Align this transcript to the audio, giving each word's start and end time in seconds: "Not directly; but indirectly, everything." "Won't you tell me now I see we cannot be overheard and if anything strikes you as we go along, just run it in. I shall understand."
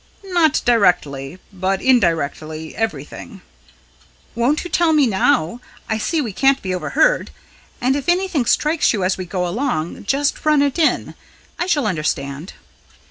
"Not 0.33 0.63
directly; 0.65 1.37
but 1.53 1.79
indirectly, 1.79 2.75
everything." 2.75 3.41
"Won't 4.33 4.63
you 4.63 4.69
tell 4.71 4.93
me 4.93 5.05
now 5.05 5.61
I 5.87 5.99
see 5.99 6.19
we 6.21 6.33
cannot 6.33 6.63
be 6.63 6.73
overheard 6.73 7.29
and 7.79 7.95
if 7.95 8.09
anything 8.09 8.45
strikes 8.45 8.93
you 8.93 9.03
as 9.03 9.19
we 9.19 9.25
go 9.25 9.47
along, 9.47 10.05
just 10.05 10.43
run 10.43 10.63
it 10.63 10.79
in. 10.79 11.13
I 11.59 11.67
shall 11.67 11.85
understand." 11.85 12.53